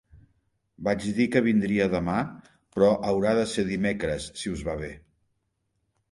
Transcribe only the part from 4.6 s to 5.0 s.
va bé.